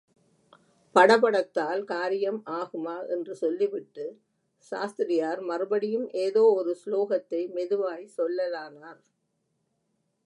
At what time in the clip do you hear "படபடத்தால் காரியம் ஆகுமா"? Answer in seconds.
0.95-3.07